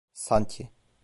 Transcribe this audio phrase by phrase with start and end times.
[0.13, 0.69] Sanki...